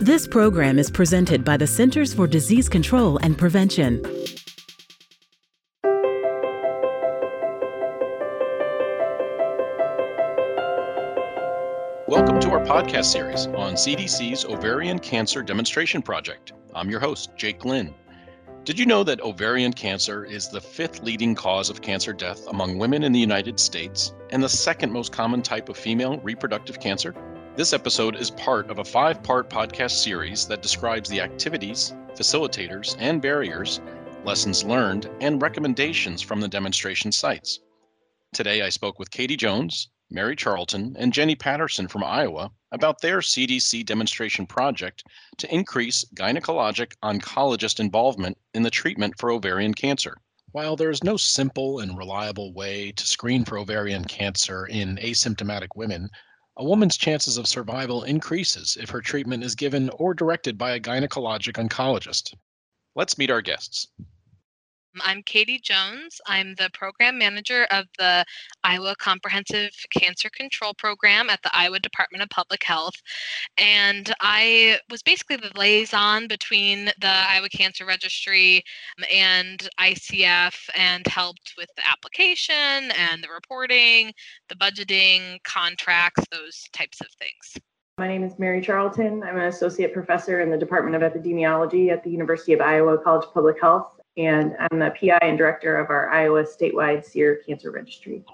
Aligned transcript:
This 0.00 0.26
program 0.26 0.80
is 0.80 0.90
presented 0.90 1.44
by 1.44 1.56
the 1.56 1.68
Centers 1.68 2.12
for 2.12 2.26
Disease 2.26 2.68
Control 2.68 3.16
and 3.18 3.38
Prevention. 3.38 4.02
Welcome 12.08 12.40
to 12.40 12.50
our 12.50 12.64
podcast 12.64 13.04
series 13.04 13.46
on 13.46 13.74
CDC's 13.74 14.44
Ovarian 14.44 14.98
Cancer 14.98 15.44
Demonstration 15.44 16.02
Project. 16.02 16.54
I'm 16.74 16.90
your 16.90 17.00
host, 17.00 17.30
Jake 17.36 17.64
Lynn. 17.64 17.94
Did 18.64 18.80
you 18.80 18.86
know 18.86 19.04
that 19.04 19.20
ovarian 19.20 19.72
cancer 19.72 20.24
is 20.24 20.48
the 20.48 20.60
fifth 20.60 21.04
leading 21.04 21.36
cause 21.36 21.70
of 21.70 21.82
cancer 21.82 22.12
death 22.12 22.48
among 22.48 22.78
women 22.78 23.04
in 23.04 23.12
the 23.12 23.20
United 23.20 23.60
States 23.60 24.12
and 24.30 24.42
the 24.42 24.48
second 24.48 24.90
most 24.90 25.12
common 25.12 25.40
type 25.40 25.68
of 25.68 25.76
female 25.76 26.18
reproductive 26.18 26.80
cancer? 26.80 27.14
This 27.56 27.72
episode 27.72 28.16
is 28.16 28.32
part 28.32 28.68
of 28.68 28.80
a 28.80 28.84
five 28.84 29.22
part 29.22 29.48
podcast 29.48 30.02
series 30.02 30.44
that 30.48 30.60
describes 30.60 31.08
the 31.08 31.20
activities, 31.20 31.94
facilitators, 32.16 32.96
and 32.98 33.22
barriers, 33.22 33.80
lessons 34.24 34.64
learned, 34.64 35.08
and 35.20 35.40
recommendations 35.40 36.20
from 36.20 36.40
the 36.40 36.48
demonstration 36.48 37.12
sites. 37.12 37.60
Today, 38.32 38.62
I 38.62 38.70
spoke 38.70 38.98
with 38.98 39.12
Katie 39.12 39.36
Jones, 39.36 39.88
Mary 40.10 40.34
Charlton, 40.34 40.96
and 40.98 41.12
Jenny 41.12 41.36
Patterson 41.36 41.86
from 41.86 42.02
Iowa 42.02 42.50
about 42.72 43.00
their 43.00 43.18
CDC 43.18 43.86
demonstration 43.86 44.48
project 44.48 45.04
to 45.38 45.54
increase 45.54 46.04
gynecologic 46.16 46.94
oncologist 47.04 47.78
involvement 47.78 48.36
in 48.52 48.64
the 48.64 48.70
treatment 48.70 49.14
for 49.16 49.30
ovarian 49.30 49.74
cancer. 49.74 50.16
While 50.50 50.74
there 50.74 50.90
is 50.90 51.04
no 51.04 51.16
simple 51.16 51.78
and 51.78 51.96
reliable 51.96 52.52
way 52.52 52.90
to 52.90 53.06
screen 53.06 53.44
for 53.44 53.58
ovarian 53.58 54.06
cancer 54.06 54.66
in 54.66 54.96
asymptomatic 54.96 55.68
women, 55.76 56.10
a 56.56 56.64
woman's 56.64 56.96
chances 56.96 57.36
of 57.36 57.48
survival 57.48 58.04
increases 58.04 58.76
if 58.80 58.90
her 58.90 59.00
treatment 59.00 59.42
is 59.42 59.54
given 59.54 59.90
or 59.90 60.14
directed 60.14 60.56
by 60.56 60.72
a 60.72 60.80
gynecologic 60.80 61.54
oncologist. 61.54 62.34
Let's 62.94 63.18
meet 63.18 63.30
our 63.30 63.42
guests. 63.42 63.88
I'm 65.02 65.22
Katie 65.22 65.58
Jones. 65.58 66.20
I'm 66.26 66.54
the 66.54 66.70
program 66.72 67.18
manager 67.18 67.66
of 67.70 67.86
the 67.98 68.24
Iowa 68.62 68.94
Comprehensive 68.98 69.70
Cancer 69.90 70.30
Control 70.30 70.72
Program 70.74 71.30
at 71.30 71.42
the 71.42 71.50
Iowa 71.52 71.80
Department 71.80 72.22
of 72.22 72.30
Public 72.30 72.62
Health. 72.62 72.94
And 73.58 74.14
I 74.20 74.78
was 74.90 75.02
basically 75.02 75.36
the 75.36 75.50
liaison 75.58 76.28
between 76.28 76.86
the 77.00 77.08
Iowa 77.28 77.48
Cancer 77.48 77.84
Registry 77.84 78.62
um, 78.98 79.04
and 79.12 79.68
ICF 79.80 80.54
and 80.76 81.06
helped 81.06 81.54
with 81.58 81.68
the 81.76 81.82
application 81.88 82.54
and 82.54 83.22
the 83.22 83.28
reporting, 83.34 84.12
the 84.48 84.54
budgeting, 84.54 85.42
contracts, 85.42 86.24
those 86.30 86.64
types 86.72 87.00
of 87.00 87.08
things. 87.18 87.64
My 87.98 88.08
name 88.08 88.24
is 88.24 88.38
Mary 88.38 88.60
Charlton. 88.60 89.22
I'm 89.22 89.36
an 89.36 89.44
associate 89.44 89.92
professor 89.92 90.40
in 90.40 90.50
the 90.50 90.56
Department 90.56 91.00
of 91.00 91.12
Epidemiology 91.12 91.90
at 91.90 92.02
the 92.02 92.10
University 92.10 92.52
of 92.52 92.60
Iowa 92.60 92.98
College 92.98 93.26
of 93.26 93.34
Public 93.34 93.60
Health 93.60 93.86
and 94.16 94.56
I'm 94.58 94.78
the 94.78 94.94
PI 94.98 95.18
and 95.22 95.38
director 95.38 95.76
of 95.76 95.90
our 95.90 96.10
Iowa 96.10 96.44
statewide 96.44 97.04
SEER 97.04 97.42
Cancer 97.46 97.70
Registry. 97.70 98.24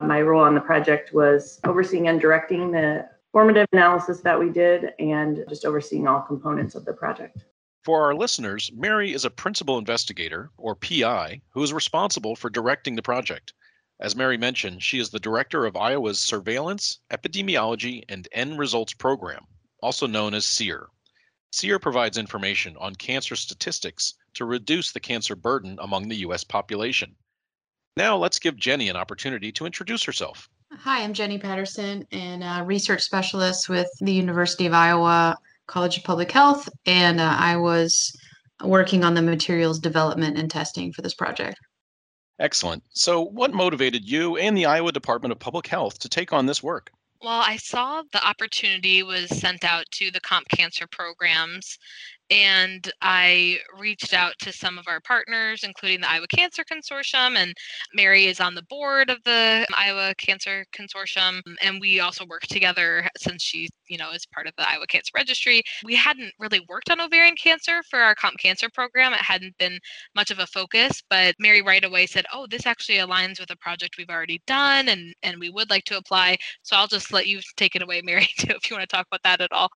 My 0.00 0.22
role 0.22 0.42
on 0.42 0.54
the 0.54 0.60
project 0.60 1.12
was 1.12 1.60
overseeing 1.64 2.08
and 2.08 2.20
directing 2.20 2.70
the 2.70 3.08
formative 3.32 3.66
analysis 3.72 4.20
that 4.20 4.38
we 4.38 4.48
did 4.50 4.92
and 4.98 5.44
just 5.48 5.64
overseeing 5.64 6.06
all 6.06 6.22
components 6.22 6.74
of 6.74 6.84
the 6.84 6.92
project. 6.92 7.44
For 7.84 8.04
our 8.04 8.14
listeners, 8.14 8.70
Mary 8.74 9.12
is 9.12 9.24
a 9.24 9.30
principal 9.30 9.78
investigator, 9.78 10.50
or 10.56 10.74
PI, 10.74 11.40
who 11.50 11.62
is 11.62 11.72
responsible 11.72 12.36
for 12.36 12.50
directing 12.50 12.96
the 12.96 13.02
project. 13.02 13.54
As 14.00 14.14
Mary 14.14 14.36
mentioned, 14.36 14.82
she 14.82 14.98
is 14.98 15.10
the 15.10 15.18
director 15.18 15.66
of 15.66 15.76
Iowa's 15.76 16.20
Surveillance, 16.20 17.00
Epidemiology, 17.10 18.04
and 18.08 18.28
End 18.32 18.58
Results 18.58 18.92
Program, 18.94 19.44
also 19.82 20.06
known 20.06 20.34
as 20.34 20.46
SEER. 20.46 20.88
SEER 21.50 21.78
provides 21.78 22.18
information 22.18 22.76
on 22.78 22.94
cancer 22.94 23.34
statistics 23.34 24.14
to 24.34 24.44
reduce 24.44 24.92
the 24.92 25.00
cancer 25.00 25.34
burden 25.34 25.78
among 25.80 26.08
the 26.08 26.16
U.S. 26.16 26.44
population. 26.44 27.14
Now, 27.96 28.16
let's 28.16 28.38
give 28.38 28.56
Jenny 28.56 28.88
an 28.88 28.96
opportunity 28.96 29.50
to 29.52 29.66
introduce 29.66 30.04
herself. 30.04 30.48
Hi, 30.72 31.02
I'm 31.02 31.14
Jenny 31.14 31.38
Patterson, 31.38 32.06
and 32.12 32.44
a 32.44 32.62
research 32.62 33.02
specialist 33.02 33.68
with 33.68 33.88
the 34.00 34.12
University 34.12 34.66
of 34.66 34.74
Iowa 34.74 35.36
College 35.66 35.98
of 35.98 36.04
Public 36.04 36.30
Health, 36.30 36.68
and 36.86 37.20
uh, 37.20 37.36
I 37.38 37.56
was 37.56 38.12
working 38.62 39.02
on 39.02 39.14
the 39.14 39.22
materials 39.22 39.78
development 39.78 40.38
and 40.38 40.50
testing 40.50 40.92
for 40.92 41.02
this 41.02 41.14
project. 41.14 41.58
Excellent. 42.38 42.84
So, 42.90 43.22
what 43.22 43.52
motivated 43.52 44.08
you 44.08 44.36
and 44.36 44.56
the 44.56 44.66
Iowa 44.66 44.92
Department 44.92 45.32
of 45.32 45.40
Public 45.40 45.66
Health 45.66 45.98
to 46.00 46.08
take 46.08 46.32
on 46.32 46.46
this 46.46 46.62
work? 46.62 46.90
Well, 47.20 47.40
I 47.40 47.56
saw 47.56 48.02
the 48.12 48.24
opportunity 48.26 49.02
was 49.02 49.28
sent 49.30 49.64
out 49.64 49.90
to 49.92 50.10
the 50.10 50.20
comp 50.20 50.48
cancer 50.48 50.86
programs 50.86 51.78
and 52.30 52.90
I 53.02 53.58
reached 53.78 54.12
out 54.12 54.34
to 54.40 54.52
some 54.52 54.78
of 54.78 54.86
our 54.88 55.00
partners, 55.00 55.64
including 55.64 56.00
the 56.00 56.10
Iowa 56.10 56.26
Cancer 56.28 56.62
Consortium, 56.64 57.36
and 57.36 57.54
Mary 57.94 58.26
is 58.26 58.40
on 58.40 58.54
the 58.54 58.62
board 58.62 59.10
of 59.10 59.22
the 59.24 59.66
Iowa 59.74 60.14
Cancer 60.18 60.64
Consortium, 60.72 61.40
and 61.62 61.80
we 61.80 62.00
also 62.00 62.26
work 62.26 62.42
together 62.42 63.08
since 63.16 63.42
she, 63.42 63.68
you 63.88 63.98
know, 63.98 64.10
is 64.12 64.26
part 64.26 64.46
of 64.46 64.52
the 64.56 64.68
Iowa 64.68 64.86
Cancer 64.86 65.10
Registry. 65.14 65.62
We 65.84 65.94
hadn't 65.94 66.32
really 66.38 66.60
worked 66.68 66.90
on 66.90 67.00
ovarian 67.00 67.36
cancer 67.36 67.82
for 67.90 68.00
our 68.00 68.14
comp 68.14 68.38
cancer 68.38 68.68
program; 68.70 69.12
it 69.14 69.20
hadn't 69.20 69.56
been 69.58 69.78
much 70.14 70.30
of 70.30 70.38
a 70.38 70.46
focus. 70.46 71.02
But 71.10 71.34
Mary 71.38 71.62
right 71.62 71.84
away 71.84 72.06
said, 72.06 72.26
"Oh, 72.32 72.46
this 72.46 72.66
actually 72.66 72.98
aligns 72.98 73.40
with 73.40 73.50
a 73.50 73.56
project 73.56 73.96
we've 73.98 74.10
already 74.10 74.42
done, 74.46 74.88
and 74.88 75.14
and 75.22 75.38
we 75.40 75.50
would 75.50 75.70
like 75.70 75.84
to 75.84 75.96
apply." 75.96 76.38
So 76.62 76.76
I'll 76.76 76.86
just 76.88 77.12
let 77.12 77.26
you 77.26 77.40
take 77.56 77.74
it 77.76 77.82
away, 77.82 78.02
Mary, 78.02 78.28
too, 78.38 78.54
if 78.56 78.70
you 78.70 78.76
want 78.76 78.88
to 78.88 78.96
talk 78.96 79.06
about 79.10 79.22
that 79.24 79.40
at 79.40 79.52
all. 79.52 79.70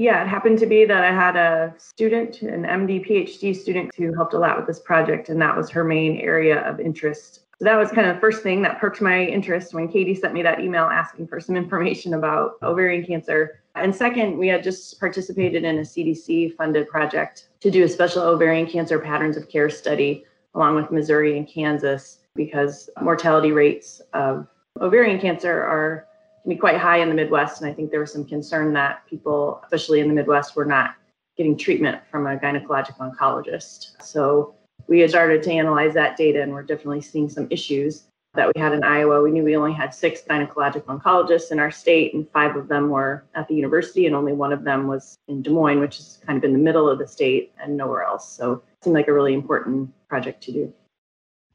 Yeah, 0.00 0.22
it 0.22 0.28
happened 0.28 0.58
to 0.60 0.66
be 0.66 0.86
that 0.86 1.04
I 1.04 1.12
had 1.12 1.36
a 1.36 1.74
student, 1.76 2.40
an 2.40 2.62
MD 2.62 3.06
PhD 3.06 3.54
student, 3.54 3.94
who 3.96 4.14
helped 4.14 4.32
a 4.32 4.38
lot 4.38 4.56
with 4.56 4.66
this 4.66 4.78
project, 4.78 5.28
and 5.28 5.38
that 5.42 5.54
was 5.54 5.68
her 5.68 5.84
main 5.84 6.16
area 6.20 6.60
of 6.66 6.80
interest. 6.80 7.40
So 7.58 7.66
that 7.66 7.76
was 7.76 7.90
kind 7.90 8.08
of 8.08 8.14
the 8.14 8.20
first 8.20 8.42
thing 8.42 8.62
that 8.62 8.80
perked 8.80 9.02
my 9.02 9.26
interest 9.26 9.74
when 9.74 9.88
Katie 9.88 10.14
sent 10.14 10.32
me 10.32 10.42
that 10.42 10.60
email 10.60 10.84
asking 10.84 11.26
for 11.26 11.38
some 11.38 11.54
information 11.64 12.14
about 12.14 12.52
ovarian 12.62 13.04
cancer. 13.04 13.60
And 13.74 13.94
second, 13.94 14.38
we 14.38 14.48
had 14.48 14.62
just 14.62 14.98
participated 14.98 15.64
in 15.64 15.78
a 15.78 15.82
CDC 15.82 16.56
funded 16.56 16.88
project 16.88 17.48
to 17.60 17.70
do 17.70 17.84
a 17.84 17.88
special 17.88 18.22
ovarian 18.22 18.66
cancer 18.66 18.98
patterns 18.98 19.36
of 19.36 19.50
care 19.50 19.68
study 19.68 20.24
along 20.54 20.76
with 20.76 20.90
Missouri 20.90 21.36
and 21.36 21.46
Kansas 21.46 22.20
because 22.34 22.88
mortality 23.02 23.52
rates 23.52 24.00
of 24.14 24.46
ovarian 24.80 25.20
cancer 25.20 25.52
are 25.52 26.06
can 26.42 26.50
be 26.50 26.56
quite 26.56 26.78
high 26.78 26.98
in 26.98 27.08
the 27.08 27.14
Midwest. 27.14 27.60
And 27.60 27.70
I 27.70 27.74
think 27.74 27.90
there 27.90 28.00
was 28.00 28.12
some 28.12 28.24
concern 28.24 28.72
that 28.74 29.06
people, 29.08 29.60
especially 29.64 30.00
in 30.00 30.08
the 30.08 30.14
Midwest, 30.14 30.56
were 30.56 30.64
not 30.64 30.94
getting 31.36 31.56
treatment 31.56 32.00
from 32.10 32.26
a 32.26 32.36
gynecologic 32.36 32.96
oncologist. 32.98 34.02
So 34.02 34.54
we 34.88 35.00
had 35.00 35.10
started 35.10 35.42
to 35.44 35.52
analyze 35.52 35.94
that 35.94 36.16
data 36.16 36.42
and 36.42 36.52
we're 36.52 36.62
definitely 36.62 37.00
seeing 37.00 37.28
some 37.28 37.46
issues 37.50 38.04
that 38.34 38.50
we 38.54 38.60
had 38.60 38.72
in 38.72 38.84
Iowa. 38.84 39.22
We 39.22 39.30
knew 39.30 39.42
we 39.42 39.56
only 39.56 39.72
had 39.72 39.92
six 39.92 40.20
gynecologic 40.28 40.84
oncologists 40.84 41.50
in 41.50 41.58
our 41.58 41.70
state, 41.70 42.14
and 42.14 42.28
five 42.30 42.54
of 42.54 42.68
them 42.68 42.88
were 42.88 43.24
at 43.34 43.48
the 43.48 43.54
university, 43.54 44.06
and 44.06 44.14
only 44.14 44.32
one 44.32 44.52
of 44.52 44.62
them 44.62 44.86
was 44.86 45.16
in 45.26 45.42
Des 45.42 45.50
Moines, 45.50 45.80
which 45.80 45.98
is 45.98 46.20
kind 46.24 46.38
of 46.38 46.44
in 46.44 46.52
the 46.52 46.58
middle 46.58 46.88
of 46.88 46.98
the 46.98 47.08
state 47.08 47.52
and 47.60 47.76
nowhere 47.76 48.04
else. 48.04 48.28
So 48.28 48.52
it 48.52 48.84
seemed 48.84 48.94
like 48.94 49.08
a 49.08 49.12
really 49.12 49.34
important 49.34 49.92
project 50.08 50.42
to 50.44 50.52
do. 50.52 50.72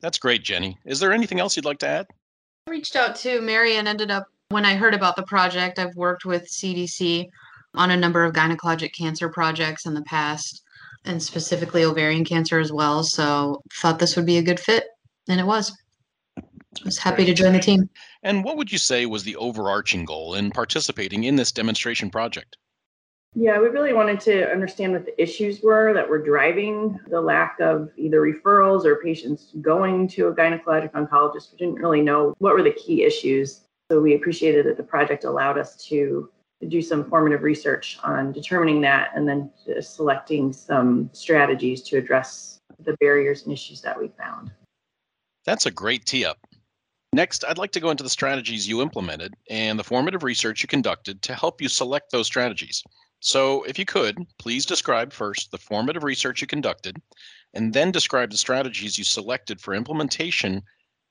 That's 0.02 0.18
great, 0.18 0.44
Jenny. 0.44 0.78
Is 0.86 1.00
there 1.00 1.14
anything 1.14 1.40
else 1.40 1.56
you'd 1.56 1.66
like 1.66 1.80
to 1.80 1.88
add? 1.88 2.08
I 2.68 2.72
reached 2.72 2.96
out 2.96 3.16
to 3.18 3.40
Mary 3.42 3.78
and 3.78 3.88
ended 3.88 4.12
up 4.12 4.28
when 4.50 4.66
I 4.66 4.76
heard 4.76 4.94
about 4.94 5.16
the 5.16 5.24
project, 5.24 5.80
I've 5.80 5.96
worked 5.96 6.26
with 6.26 6.50
CDC 6.50 7.28
on 7.74 7.92
a 7.92 7.98
number 7.98 8.24
of 8.24 8.34
gynecologic 8.34 8.94
cancer 8.94 9.30
projects 9.30 9.86
in 9.86 9.94
the 9.94 10.04
past, 10.04 10.64
and 11.04 11.22
specifically 11.22 11.84
ovarian 11.84 12.24
cancer 12.24 12.60
as 12.60 12.72
well. 12.72 13.04
So 13.04 13.62
thought 13.74 14.00
this 14.00 14.16
would 14.16 14.26
be 14.26 14.38
a 14.38 14.44
good 14.44 14.60
fit, 14.60 14.86
and 15.28 15.40
it 15.40 15.46
was. 15.46 15.76
I 16.38 16.44
was 16.84 16.98
happy 16.98 17.26
to 17.26 17.34
join 17.34 17.54
the 17.54 17.60
team. 17.60 17.90
And 18.24 18.44
what 18.44 18.58
would 18.58 18.72
you 18.72 18.78
say 18.78 19.06
was 19.06 19.24
the 19.24 19.36
overarching 19.38 20.06
goal 20.06 20.36
in 20.36 20.52
participating 20.52 21.24
in 21.24 21.36
this 21.36 21.52
demonstration 21.52 22.10
project? 22.10 22.58
Yeah, 23.34 23.60
we 23.60 23.68
really 23.68 23.94
wanted 23.94 24.20
to 24.22 24.50
understand 24.52 24.94
what 24.94 25.06
the 25.06 25.22
issues 25.22 25.62
were 25.62 25.94
that 25.94 26.10
were 26.10 26.24
driving 26.24 26.98
the 27.10 27.20
lack 27.20 27.60
of 27.60 27.90
either 27.98 28.22
referrals 28.22 28.86
or 28.86 28.98
patients 28.98 29.52
going 29.62 30.08
to 30.10 30.28
a 30.28 30.34
gynecologic 30.34 30.92
oncologist. 30.94 31.52
We 31.52 31.58
didn't 31.58 31.76
really 31.76 32.02
know 32.02 32.34
what 32.40 32.54
were 32.54 32.64
the 32.64 32.72
key 32.72 33.04
issues 33.04 33.66
so 33.92 34.02
we 34.02 34.16
appreciated 34.16 34.66
that 34.66 34.78
the 34.78 34.84
project 34.84 35.24
allowed 35.26 35.58
us 35.58 35.76
to 35.88 36.30
do 36.68 36.82
some 36.82 37.08
formative 37.08 37.44
research 37.44 38.00
on 38.04 38.32
determining 38.32 38.82
that 38.82 39.12
and 39.16 39.28
then 39.28 39.52
selecting 39.82 40.52
some 40.52 41.10
strategies 41.14 41.82
to 41.84 41.98
address 41.98 42.60
the 42.84 42.94
barriers 43.00 43.44
and 43.44 43.54
issues 43.54 43.82
that 43.82 44.00
we 44.00 44.08
found. 44.18 44.52
That's 45.46 45.68
a 45.68 45.72
great 45.72 46.06
tee 46.06 46.26
up. 46.26 46.40
Next, 47.14 47.46
I'd 47.46 47.60
like 47.60 47.72
to 47.74 47.80
go 47.80 47.92
into 47.92 48.04
the 48.04 48.10
strategies 48.10 48.68
you 48.68 48.82
implemented 48.82 49.36
and 49.50 49.78
the 49.78 49.84
formative 49.84 50.24
research 50.24 50.64
you 50.64 50.68
conducted 50.68 51.22
to 51.22 51.36
help 51.36 51.62
you 51.62 51.70
select 51.70 52.12
those 52.12 52.26
strategies. 52.26 52.84
So, 53.22 53.64
if 53.64 53.80
you 53.80 53.86
could, 53.86 54.18
please 54.40 54.66
describe 54.66 55.14
first 55.14 55.52
the 55.52 55.58
formative 55.58 56.04
research 56.04 56.42
you 56.42 56.48
conducted, 56.48 57.02
and 57.54 57.74
then 57.74 57.92
describe 57.92 58.32
the 58.32 58.38
strategies 58.38 58.98
you 58.98 59.04
selected 59.04 59.62
for 59.62 59.74
implementation 59.74 60.62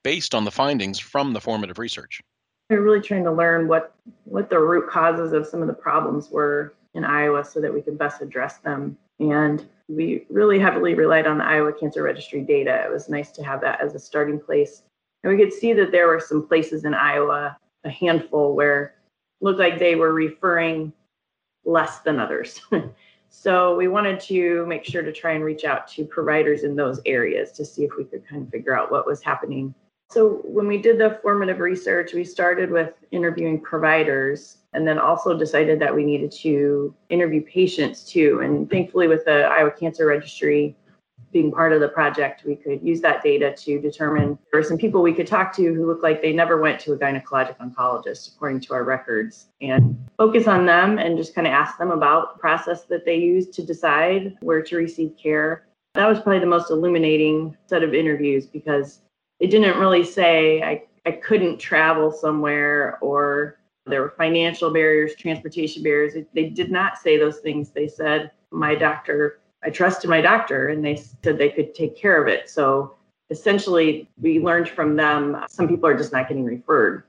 based 0.03 0.35
on 0.35 0.45
the 0.45 0.51
findings 0.51 0.99
from 0.99 1.33
the 1.33 1.41
formative 1.41 1.79
research. 1.79 2.21
We 2.69 2.77
were 2.77 2.81
really 2.81 3.01
trying 3.01 3.23
to 3.25 3.31
learn 3.31 3.67
what 3.67 3.93
what 4.23 4.49
the 4.49 4.59
root 4.59 4.89
causes 4.89 5.33
of 5.33 5.45
some 5.45 5.61
of 5.61 5.67
the 5.67 5.73
problems 5.73 6.29
were 6.29 6.73
in 6.93 7.03
Iowa 7.03 7.43
so 7.43 7.61
that 7.61 7.73
we 7.73 7.81
could 7.81 7.97
best 7.97 8.21
address 8.21 8.57
them. 8.57 8.97
And 9.19 9.65
we 9.87 10.25
really 10.29 10.59
heavily 10.59 10.95
relied 10.95 11.27
on 11.27 11.37
the 11.37 11.45
Iowa 11.45 11.73
Cancer 11.73 12.03
Registry 12.03 12.41
data. 12.41 12.83
It 12.85 12.91
was 12.91 13.09
nice 13.09 13.31
to 13.33 13.43
have 13.43 13.61
that 13.61 13.81
as 13.81 13.93
a 13.93 13.99
starting 13.99 14.39
place. 14.39 14.81
And 15.23 15.35
we 15.35 15.41
could 15.41 15.53
see 15.53 15.73
that 15.73 15.91
there 15.91 16.07
were 16.07 16.19
some 16.19 16.47
places 16.47 16.85
in 16.85 16.93
Iowa, 16.93 17.57
a 17.83 17.89
handful, 17.89 18.55
where 18.55 18.95
looked 19.41 19.59
like 19.59 19.77
they 19.77 19.95
were 19.95 20.13
referring 20.13 20.91
less 21.65 21.99
than 21.99 22.19
others. 22.19 22.61
so 23.29 23.75
we 23.75 23.87
wanted 23.87 24.19
to 24.21 24.65
make 24.65 24.85
sure 24.85 25.01
to 25.01 25.11
try 25.11 25.33
and 25.33 25.43
reach 25.43 25.65
out 25.65 25.87
to 25.89 26.05
providers 26.05 26.63
in 26.63 26.75
those 26.75 27.01
areas 27.05 27.51
to 27.53 27.65
see 27.65 27.83
if 27.83 27.91
we 27.97 28.05
could 28.05 28.27
kind 28.27 28.43
of 28.43 28.49
figure 28.49 28.77
out 28.77 28.91
what 28.91 29.05
was 29.05 29.21
happening. 29.21 29.73
So 30.11 30.41
when 30.43 30.67
we 30.67 30.77
did 30.77 30.97
the 30.97 31.19
formative 31.21 31.59
research, 31.59 32.13
we 32.13 32.23
started 32.23 32.71
with 32.71 32.93
interviewing 33.11 33.59
providers 33.59 34.59
and 34.73 34.87
then 34.87 34.99
also 34.99 35.37
decided 35.37 35.79
that 35.79 35.93
we 35.93 36.03
needed 36.03 36.31
to 36.31 36.93
interview 37.09 37.41
patients 37.41 38.03
too. 38.03 38.39
And 38.41 38.69
thankfully, 38.69 39.07
with 39.07 39.25
the 39.25 39.43
Iowa 39.45 39.71
Cancer 39.71 40.05
Registry 40.05 40.75
being 41.31 41.51
part 41.51 41.73
of 41.73 41.81
the 41.81 41.89
project, 41.89 42.45
we 42.45 42.55
could 42.55 42.81
use 42.81 43.01
that 43.01 43.21
data 43.23 43.53
to 43.53 43.81
determine 43.81 44.39
there 44.51 44.61
were 44.61 44.63
some 44.63 44.77
people 44.77 45.01
we 45.01 45.13
could 45.13 45.27
talk 45.27 45.53
to 45.55 45.73
who 45.73 45.85
looked 45.85 46.03
like 46.03 46.21
they 46.21 46.31
never 46.31 46.61
went 46.61 46.79
to 46.79 46.93
a 46.93 46.97
gynecologic 46.97 47.57
oncologist, 47.57 48.33
according 48.33 48.61
to 48.61 48.73
our 48.73 48.85
records, 48.85 49.47
and 49.59 49.97
focus 50.17 50.47
on 50.47 50.65
them 50.65 50.97
and 50.97 51.17
just 51.17 51.35
kind 51.35 51.45
of 51.45 51.51
ask 51.51 51.77
them 51.77 51.91
about 51.91 52.35
the 52.35 52.39
process 52.39 52.83
that 52.83 53.03
they 53.05 53.17
use 53.17 53.49
to 53.49 53.65
decide 53.65 54.37
where 54.41 54.61
to 54.61 54.77
receive 54.77 55.11
care. 55.21 55.67
That 55.93 56.07
was 56.07 56.19
probably 56.19 56.39
the 56.39 56.45
most 56.45 56.71
illuminating 56.71 57.57
set 57.67 57.83
of 57.83 57.93
interviews 57.93 58.45
because 58.45 59.01
they 59.39 59.47
didn't 59.47 59.79
really 59.79 60.03
say 60.03 60.61
I, 60.61 60.83
I 61.05 61.11
couldn't 61.11 61.59
travel 61.59 62.11
somewhere 62.11 62.97
or 63.01 63.59
there 63.85 64.01
were 64.01 64.13
financial 64.17 64.71
barriers, 64.71 65.15
transportation 65.15 65.83
barriers. 65.83 66.15
They 66.33 66.49
did 66.49 66.71
not 66.71 66.97
say 66.97 67.17
those 67.17 67.39
things. 67.39 67.69
They 67.69 67.87
said, 67.87 68.31
my 68.51 68.73
doctor, 68.73 69.39
I 69.63 69.69
trusted 69.69 70.09
my 70.09 70.21
doctor, 70.21 70.69
and 70.69 70.83
they 70.83 70.95
said 70.95 71.37
they 71.37 71.49
could 71.49 71.75
take 71.75 71.95
care 71.95 72.21
of 72.21 72.27
it. 72.27 72.49
So 72.49 72.95
essentially, 73.29 74.09
we 74.19 74.39
learned 74.39 74.69
from 74.69 74.95
them 74.95 75.43
some 75.49 75.67
people 75.67 75.87
are 75.87 75.97
just 75.97 76.13
not 76.13 76.27
getting 76.27 76.45
referred. 76.45 77.03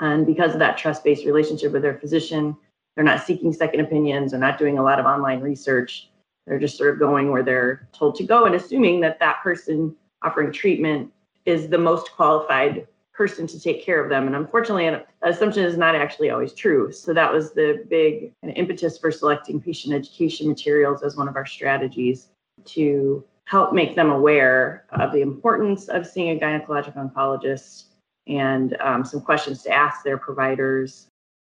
And 0.00 0.26
because 0.26 0.52
of 0.52 0.58
that 0.58 0.78
trust 0.78 1.04
based 1.04 1.24
relationship 1.24 1.72
with 1.72 1.82
their 1.82 1.98
physician, 1.98 2.56
they're 2.94 3.04
not 3.04 3.24
seeking 3.24 3.52
second 3.52 3.80
opinions, 3.80 4.32
they're 4.32 4.40
not 4.40 4.58
doing 4.58 4.78
a 4.78 4.82
lot 4.82 4.98
of 4.98 5.06
online 5.06 5.40
research. 5.40 6.08
They're 6.46 6.58
just 6.58 6.76
sort 6.76 6.92
of 6.92 6.98
going 6.98 7.30
where 7.30 7.42
they're 7.42 7.88
told 7.92 8.16
to 8.16 8.24
go 8.24 8.46
and 8.46 8.54
assuming 8.54 9.00
that 9.00 9.20
that 9.20 9.42
person 9.42 9.94
offering 10.22 10.52
treatment 10.52 11.12
is 11.46 11.68
the 11.68 11.78
most 11.78 12.12
qualified 12.12 12.86
person 13.12 13.46
to 13.46 13.60
take 13.60 13.84
care 13.84 14.02
of 14.02 14.08
them. 14.08 14.26
And 14.26 14.34
unfortunately, 14.34 14.86
an 14.86 15.02
assumption 15.22 15.64
is 15.64 15.76
not 15.76 15.94
actually 15.94 16.30
always 16.30 16.54
true. 16.54 16.90
So 16.90 17.12
that 17.12 17.30
was 17.30 17.52
the 17.52 17.84
big 17.88 18.32
impetus 18.42 18.96
for 18.98 19.10
selecting 19.10 19.60
patient 19.60 19.94
education 19.94 20.48
materials 20.48 21.02
as 21.02 21.16
one 21.16 21.28
of 21.28 21.36
our 21.36 21.44
strategies 21.44 22.28
to 22.64 23.22
help 23.44 23.72
make 23.72 23.94
them 23.94 24.10
aware 24.10 24.86
of 24.92 25.12
the 25.12 25.20
importance 25.20 25.88
of 25.88 26.06
seeing 26.06 26.36
a 26.36 26.40
gynecologic 26.40 26.96
oncologist 26.96 27.84
and 28.26 28.76
um, 28.80 29.04
some 29.04 29.20
questions 29.20 29.62
to 29.64 29.70
ask 29.70 30.04
their 30.04 30.16
providers. 30.16 31.08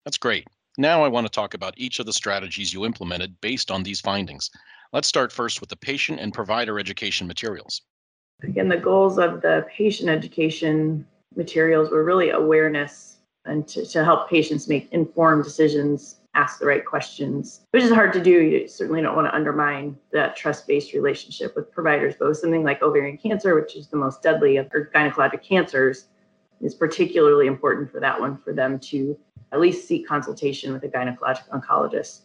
That's 0.04 0.18
great. 0.18 0.48
Now 0.78 1.04
I 1.04 1.08
want 1.08 1.28
to 1.28 1.32
talk 1.32 1.54
about 1.54 1.76
each 1.78 2.00
of 2.00 2.06
the 2.06 2.14
strategies 2.14 2.74
you 2.74 2.84
implemented 2.84 3.40
based 3.42 3.70
on 3.70 3.84
these 3.84 4.02
findings. 4.02 4.50
Let's 4.92 5.08
start 5.08 5.32
first 5.32 5.62
with 5.62 5.70
the 5.70 5.76
patient 5.76 6.20
and 6.20 6.34
provider 6.34 6.80
education 6.80 7.28
materials. 7.28 7.84
Again, 8.42 8.68
the 8.68 8.78
goals 8.78 9.20
of 9.20 9.42
the 9.42 9.66
patient 9.70 10.10
education 10.10 11.06
materials 11.36 11.90
were 11.90 12.04
really 12.04 12.32
awareness 12.32 13.18
and 13.46 13.68
to, 13.68 13.86
to 13.86 14.04
help 14.04 14.30
patients 14.30 14.68
make 14.68 14.92
informed 14.92 15.44
decisions, 15.44 16.20
ask 16.34 16.60
the 16.60 16.66
right 16.66 16.86
questions, 16.86 17.62
which 17.72 17.84
is 17.84 17.92
hard 17.92 18.14
to 18.14 18.24
do. 18.24 18.32
You 18.32 18.68
certainly 18.68 19.02
don't 19.02 19.16
want 19.16 19.28
to 19.28 19.36
undermine 19.36 19.98
that 20.12 20.36
trust 20.36 20.68
based 20.68 20.94
relationship 20.94 21.56
with 21.56 21.72
providers. 21.72 22.16
But 22.18 22.30
with 22.30 22.38
something 22.38 22.64
like 22.64 22.82
ovarian 22.82 23.18
cancer, 23.18 23.56
which 23.56 23.76
is 23.76 23.88
the 23.88 23.98
most 23.98 24.22
deadly 24.22 24.58
of 24.58 24.70
gynecologic 24.70 25.44
cancers, 25.44 26.08
is 26.62 26.74
particularly 26.74 27.48
important 27.48 27.92
for 27.92 28.00
that 28.00 28.20
one 28.20 28.38
for 28.38 28.54
them 28.54 28.80
to 28.80 29.18
at 29.52 29.60
least 29.60 29.88
seek 29.88 30.08
consultation 30.08 30.74
with 30.74 30.84
a 30.84 30.88
gynecologic 30.88 31.48
oncologist. 31.50 32.22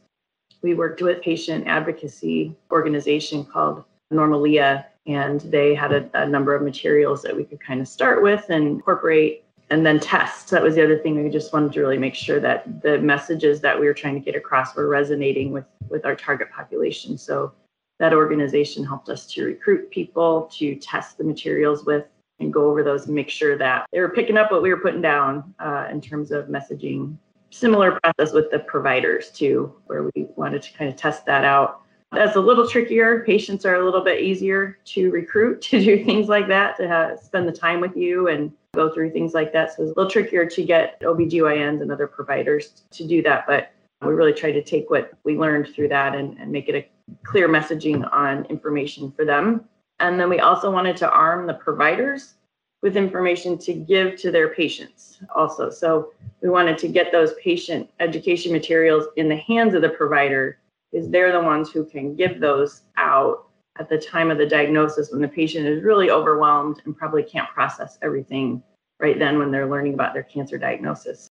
We 0.63 0.75
worked 0.75 1.03
with 1.03 1.23
patient 1.23 1.67
advocacy 1.67 2.57
organization 2.71 3.45
called 3.45 3.85
NormaLeah 4.13 4.85
and 5.09 5.41
they 5.41 5.75
had 5.75 5.93
a, 5.93 6.09
a, 6.23 6.29
number 6.29 6.55
of 6.55 6.63
materials 6.63 7.23
that 7.23 7.35
we 7.35 7.43
could 7.43 7.61
kind 7.61 7.81
of 7.81 7.89
start 7.89 8.23
with 8.23 8.45
and 8.51 8.67
incorporate 8.67 9.43
and 9.71 9.85
then 9.85 9.99
test. 9.99 10.49
So 10.49 10.57
that 10.57 10.63
was 10.63 10.75
the 10.75 10.85
other 10.85 10.99
thing. 10.99 11.23
We 11.23 11.31
just 11.31 11.53
wanted 11.53 11.73
to 11.73 11.81
really 11.81 11.99
make 11.99 12.15
sure 12.15 12.41
that 12.41 12.83
the 12.83 12.99
messages 12.99 13.61
that 13.63 13.79
we 13.79 13.87
were 13.87 13.95
trying 13.95 14.15
to 14.15 14.21
get 14.21 14.37
across 14.37 14.77
were 14.77 14.87
resonating 14.87 15.51
with 15.51 15.65
with 15.89 16.05
our 16.05 16.15
target 16.15 16.51
population. 16.51 17.17
So 17.17 17.53
that 17.99 18.13
organization 18.13 18.85
helped 18.85 19.09
us 19.09 19.27
to 19.33 19.45
recruit 19.45 19.91
people 19.91 20.49
to 20.59 20.77
test 20.77 21.19
the 21.19 21.25
materials 21.25 21.85
with 21.85 22.05
and 22.39 22.53
go 22.53 22.71
over 22.71 22.83
those 22.85 23.07
and 23.07 23.15
make 23.15 23.31
sure 23.31 23.57
that 23.59 23.87
they 23.91 24.01
were 24.01 24.11
picking 24.11 24.37
up 24.37 24.53
what 24.53 24.63
we 24.63 24.71
were 24.71 24.81
putting 24.81 25.01
down 25.01 25.55
uh, 25.59 25.89
in 25.91 26.01
terms 26.01 26.31
of 26.31 26.47
messaging. 26.47 27.17
Similar 27.51 27.99
process 28.03 28.35
with 28.35 28.51
the 28.51 28.59
providers 28.61 29.31
too, 29.31 29.75
where 29.87 30.11
we 30.15 30.27
wanted 30.37 30.63
to 30.63 30.73
kind 30.75 30.91
of 30.91 30.97
test 30.97 31.25
that 31.27 31.45
out 31.45 31.81
that's 32.13 32.37
a 32.37 32.41
little 32.41 32.67
trickier. 32.67 33.25
Patients 33.25 33.67
are 33.67 33.77
a 33.77 33.85
little 33.85 34.03
bit 34.03 34.23
easier 34.23 34.79
to 34.87 35.11
recruit 35.11 35.61
to 35.71 35.83
do 35.83 36.05
things 36.05 36.29
like 36.29 36.49
that, 36.49 36.77
to 36.79 36.89
have, 36.89 37.21
spend 37.21 37.47
the 37.47 37.53
time 37.53 37.81
with 37.81 37.97
you 37.97 38.29
and 38.29 38.53
go 38.75 38.93
through 38.93 39.11
things 39.11 39.35
like 39.35 39.53
that. 39.53 39.75
So 39.75 39.83
it's 39.83 39.93
a 39.93 39.95
little 39.95 40.11
trickier 40.11 40.47
to 40.47 40.65
get 40.65 41.01
OBGYNs 41.01 41.83
and 41.83 41.91
other 41.91 42.07
providers 42.07 42.83
to 42.93 43.07
do 43.07 43.23
that. 43.23 43.47
But 43.47 43.73
we 44.03 44.13
really 44.13 44.33
try 44.33 44.53
to 44.53 44.63
take 44.63 44.91
what 44.91 45.13
we 45.25 45.37
learned 45.37 45.75
through 45.75 45.89
that 45.89 46.15
and, 46.15 46.39
and 46.39 46.53
make 46.53 46.69
it 46.69 46.75
a 46.75 46.87
clear 47.25 47.49
messaging 47.49 48.09
on 48.13 48.45
information 48.47 49.13
for 49.13 49.25
them. 49.25 49.65
And 50.01 50.21
then 50.21 50.29
we 50.29 50.39
also 50.39 50.71
wanted 50.71 50.97
to 50.99 51.11
arm 51.11 51.47
the 51.47 51.55
providers 51.55 52.35
with 52.83 52.97
information 52.97 53.59
to 53.59 53.75
give 53.75 54.17
to 54.21 54.31
their 54.31 54.51
patients 54.51 55.19
also. 55.35 55.69
So 55.69 56.13
we 56.43 56.49
wanted 56.49 56.79
to 56.79 56.89
get 56.89 57.11
those 57.11 57.35
patient 57.43 57.91
education 57.99 58.53
materials 58.53 59.07
in 59.17 59.29
the 59.29 59.37
hands 59.37 59.75
of 59.75 59.83
the 59.83 59.89
provider 59.89 60.59
is 60.93 61.11
they're 61.11 61.33
the 61.33 61.41
ones 61.41 61.71
who 61.71 61.85
can 61.85 62.15
give 62.15 62.41
those 62.41 62.83
out 62.97 63.49
at 63.79 63.89
the 63.89 63.99
time 63.99 64.31
of 64.31 64.39
the 64.39 64.47
diagnosis 64.47 65.11
when 65.11 65.21
the 65.21 65.29
patient 65.29 65.67
is 65.67 65.83
really 65.83 66.11
overwhelmed 66.11 66.83
and 66.85 66.97
probably 66.97 67.23
can't 67.23 67.49
process 67.51 67.99
everything 68.03 68.63
right 69.01 69.19
then 69.19 69.39
when 69.39 69.51
they're 69.51 69.69
learning 69.69 69.95
about 69.95 70.13
their 70.13 70.23
cancer 70.25 70.59
diagnosis. 70.59 71.29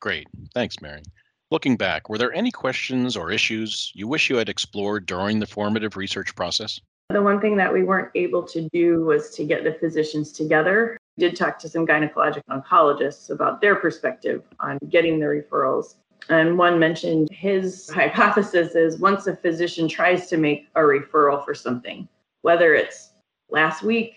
Great. 0.00 0.26
Thanks, 0.54 0.80
Mary. 0.80 1.02
Looking 1.50 1.76
back, 1.76 2.08
were 2.08 2.18
there 2.18 2.32
any 2.32 2.52
questions 2.52 3.16
or 3.16 3.32
issues 3.32 3.90
you 3.94 4.06
wish 4.06 4.30
you 4.30 4.36
had 4.36 4.48
explored 4.48 5.06
during 5.06 5.40
the 5.40 5.46
formative 5.46 5.96
research 5.96 6.34
process? 6.36 6.80
The 7.08 7.20
one 7.20 7.40
thing 7.40 7.56
that 7.56 7.72
we 7.72 7.82
weren't 7.82 8.10
able 8.14 8.44
to 8.44 8.68
do 8.72 9.04
was 9.04 9.30
to 9.30 9.44
get 9.44 9.64
the 9.64 9.72
physicians 9.74 10.30
together. 10.30 10.96
Did 11.20 11.36
talk 11.36 11.58
to 11.58 11.68
some 11.68 11.86
gynecologic 11.86 12.42
oncologists 12.50 13.28
about 13.28 13.60
their 13.60 13.76
perspective 13.76 14.42
on 14.58 14.78
getting 14.88 15.20
the 15.20 15.26
referrals. 15.26 15.96
And 16.30 16.56
one 16.56 16.78
mentioned 16.78 17.28
his 17.30 17.90
hypothesis 17.90 18.74
is 18.74 18.98
once 18.98 19.26
a 19.26 19.36
physician 19.36 19.86
tries 19.86 20.28
to 20.28 20.38
make 20.38 20.68
a 20.76 20.80
referral 20.80 21.44
for 21.44 21.54
something, 21.54 22.08
whether 22.40 22.74
it's 22.74 23.10
last 23.50 23.82
week, 23.82 24.14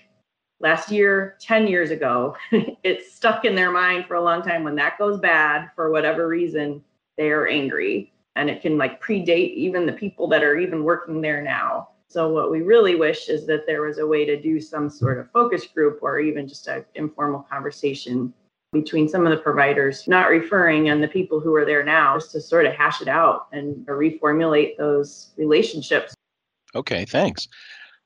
last 0.61 0.91
year, 0.91 1.35
10 1.41 1.67
years 1.67 1.91
ago, 1.91 2.37
it's 2.51 3.13
stuck 3.13 3.43
in 3.43 3.53
their 3.53 3.71
mind 3.71 4.05
for 4.05 4.15
a 4.15 4.23
long 4.23 4.41
time. 4.41 4.63
When 4.63 4.75
that 4.75 4.97
goes 4.97 5.19
bad 5.19 5.71
for 5.75 5.91
whatever 5.91 6.29
reason, 6.29 6.81
they 7.17 7.31
are 7.31 7.47
angry. 7.47 8.13
And 8.37 8.49
it 8.49 8.61
can 8.61 8.77
like 8.77 9.03
predate 9.03 9.55
even 9.55 9.85
the 9.85 9.91
people 9.91 10.29
that 10.29 10.41
are 10.41 10.57
even 10.57 10.85
working 10.85 11.19
there 11.19 11.41
now. 11.41 11.89
So, 12.09 12.29
what 12.31 12.51
we 12.51 12.61
really 12.61 12.95
wish 12.95 13.29
is 13.29 13.47
that 13.47 13.65
there 13.65 13.81
was 13.81 13.97
a 13.97 14.05
way 14.05 14.25
to 14.25 14.39
do 14.39 14.59
some 14.59 14.89
sort 14.89 15.19
of 15.19 15.31
focus 15.31 15.65
group 15.65 15.99
or 16.01 16.19
even 16.19 16.47
just 16.47 16.67
an 16.67 16.85
informal 16.95 17.41
conversation 17.49 18.33
between 18.71 19.07
some 19.07 19.25
of 19.25 19.31
the 19.31 19.41
providers 19.41 20.07
not 20.07 20.29
referring 20.29 20.89
and 20.89 21.01
the 21.01 21.07
people 21.07 21.39
who 21.39 21.53
are 21.55 21.65
there 21.65 21.83
now 21.83 22.17
just 22.17 22.31
to 22.31 22.41
sort 22.41 22.65
of 22.65 22.73
hash 22.73 23.01
it 23.01 23.07
out 23.07 23.47
and 23.51 23.85
reformulate 23.85 24.75
those 24.77 25.31
relationships. 25.37 26.13
Okay, 26.75 27.05
thanks. 27.05 27.47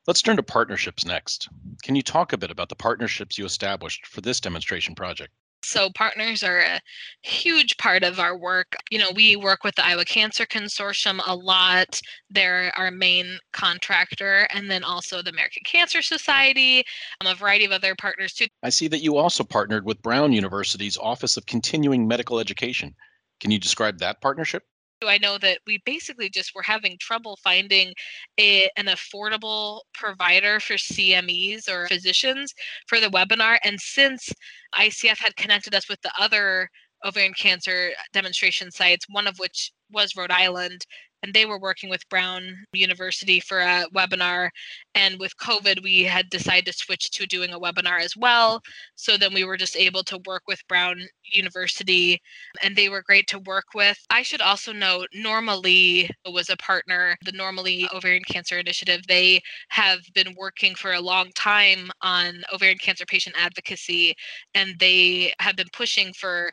Let's 0.06 0.22
turn 0.22 0.36
to 0.36 0.42
partnerships 0.42 1.04
next. 1.04 1.48
Can 1.82 1.94
you 1.94 2.02
talk 2.02 2.32
a 2.32 2.38
bit 2.38 2.50
about 2.50 2.68
the 2.68 2.76
partnerships 2.76 3.38
you 3.38 3.44
established 3.44 4.06
for 4.06 4.20
this 4.20 4.40
demonstration 4.40 4.94
project? 4.94 5.32
So, 5.68 5.90
partners 5.90 6.42
are 6.42 6.60
a 6.60 6.80
huge 7.20 7.76
part 7.76 8.02
of 8.02 8.18
our 8.18 8.36
work. 8.36 8.74
You 8.90 8.98
know, 8.98 9.10
we 9.14 9.36
work 9.36 9.64
with 9.64 9.74
the 9.74 9.84
Iowa 9.84 10.06
Cancer 10.06 10.46
Consortium 10.46 11.20
a 11.26 11.34
lot. 11.34 12.00
They're 12.30 12.72
our 12.74 12.90
main 12.90 13.38
contractor, 13.52 14.48
and 14.54 14.70
then 14.70 14.82
also 14.82 15.20
the 15.20 15.28
American 15.28 15.62
Cancer 15.66 16.00
Society, 16.00 16.84
um, 17.20 17.26
a 17.26 17.34
variety 17.34 17.66
of 17.66 17.72
other 17.72 17.94
partners 17.94 18.32
too. 18.32 18.46
I 18.62 18.70
see 18.70 18.88
that 18.88 19.02
you 19.02 19.18
also 19.18 19.44
partnered 19.44 19.84
with 19.84 20.00
Brown 20.00 20.32
University's 20.32 20.96
Office 20.96 21.36
of 21.36 21.44
Continuing 21.44 22.08
Medical 22.08 22.40
Education. 22.40 22.94
Can 23.38 23.50
you 23.50 23.58
describe 23.58 23.98
that 23.98 24.22
partnership? 24.22 24.64
I 25.06 25.18
know 25.18 25.38
that 25.38 25.60
we 25.66 25.80
basically 25.84 26.28
just 26.28 26.54
were 26.54 26.62
having 26.62 26.96
trouble 26.98 27.38
finding 27.44 27.94
a, 28.38 28.68
an 28.76 28.86
affordable 28.86 29.82
provider 29.94 30.58
for 30.58 30.74
CMEs 30.74 31.68
or 31.68 31.86
physicians 31.86 32.52
for 32.86 32.98
the 32.98 33.08
webinar. 33.08 33.58
And 33.64 33.80
since 33.80 34.32
ICF 34.74 35.18
had 35.18 35.36
connected 35.36 35.74
us 35.74 35.88
with 35.88 36.00
the 36.02 36.12
other 36.18 36.68
ovarian 37.04 37.34
cancer 37.34 37.90
demonstration 38.12 38.70
sites, 38.70 39.06
one 39.08 39.26
of 39.26 39.38
which 39.38 39.72
was 39.90 40.16
Rhode 40.16 40.32
Island, 40.32 40.84
and 41.22 41.34
they 41.34 41.46
were 41.46 41.58
working 41.58 41.90
with 41.90 42.08
Brown 42.08 42.64
University 42.72 43.40
for 43.40 43.60
a 43.60 43.86
webinar. 43.94 44.50
And 44.94 45.18
with 45.18 45.36
COVID, 45.36 45.82
we 45.82 46.04
had 46.04 46.30
decided 46.30 46.66
to 46.66 46.72
switch 46.72 47.10
to 47.10 47.26
doing 47.26 47.52
a 47.52 47.60
webinar 47.60 48.00
as 48.00 48.16
well. 48.16 48.60
So 48.94 49.16
then 49.16 49.34
we 49.34 49.44
were 49.44 49.56
just 49.56 49.76
able 49.76 50.02
to 50.04 50.20
work 50.26 50.42
with 50.46 50.66
Brown 50.68 51.00
University, 51.24 52.20
and 52.62 52.74
they 52.74 52.88
were 52.88 53.02
great 53.02 53.26
to 53.28 53.38
work 53.40 53.66
with. 53.74 53.98
I 54.10 54.22
should 54.22 54.40
also 54.40 54.72
note 54.72 55.08
NormaLeah 55.16 56.10
was 56.32 56.50
a 56.50 56.56
partner, 56.56 57.16
the 57.24 57.32
NormaLeah 57.32 57.94
Ovarian 57.94 58.24
Cancer 58.24 58.58
Initiative. 58.58 59.02
They 59.06 59.40
have 59.68 60.00
been 60.14 60.34
working 60.36 60.74
for 60.74 60.92
a 60.92 61.00
long 61.00 61.30
time 61.34 61.90
on 62.02 62.42
ovarian 62.52 62.78
cancer 62.78 63.04
patient 63.06 63.36
advocacy, 63.38 64.14
and 64.54 64.74
they 64.78 65.32
have 65.40 65.56
been 65.56 65.68
pushing 65.72 66.12
for 66.12 66.50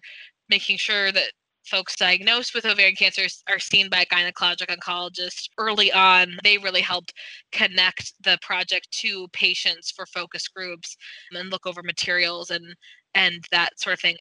making 0.50 0.78
sure 0.78 1.12
that 1.12 1.32
folks 1.66 1.96
diagnosed 1.96 2.54
with 2.54 2.66
ovarian 2.66 2.96
cancer 2.96 3.24
are 3.50 3.60
seen 3.60 3.90
by 3.90 4.02
a 4.02 4.06
gynecologic 4.06 4.68
oncologist 4.68 5.50
early 5.58 5.92
on. 5.92 6.38
They 6.44 6.58
really 6.58 6.82
helped 6.82 7.14
connect 7.52 8.14
the 8.24 8.38
project 8.42 8.92
to 9.00 9.28
patients 9.30 9.92
for 9.92 10.06
focus 10.06 10.48
groups 10.48 10.96
and 11.32 11.50
look 11.50 11.66
over 11.66 11.82
materials 11.84 12.52
and 12.52 12.76
and 13.14 13.46
that 13.52 13.80
sort 13.80 13.94
of 13.94 14.00
thing. 14.00 14.18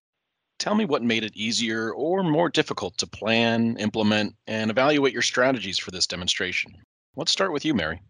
Tell 0.59 0.75
me 0.75 0.85
what 0.85 1.03
made 1.03 1.25
it 1.25 1.37
easier 1.37 1.93
or 1.93 2.23
more 2.23 2.49
difficult 2.49 2.97
to 2.99 3.07
plan, 3.07 3.77
implement, 3.79 4.35
and 4.47 4.71
evaluate 4.71 5.13
your 5.13 5.23
strategies 5.23 5.79
for 5.79 5.91
this 5.91 6.07
demonstration. 6.07 6.73
Let's 7.17 7.33
start 7.33 7.53
with 7.53 7.65
you, 7.65 7.75
Mary. 7.75 8.01